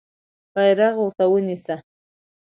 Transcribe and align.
بیرغ 0.53 0.95
ورته 0.99 1.25
ونیسه. 1.29 1.75